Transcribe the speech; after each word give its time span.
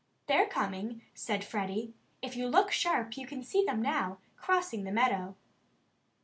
"They're 0.25 0.47
coming," 0.47 1.03
said 1.13 1.43
Freddie. 1.43 1.93
"If 2.23 2.35
you 2.35 2.47
look 2.47 2.71
sharp 2.71 3.17
you 3.17 3.27
can 3.27 3.43
see 3.43 3.63
them 3.63 3.83
now, 3.83 4.17
crossing 4.35 4.83
the 4.83 4.91
meadow." 4.91 5.35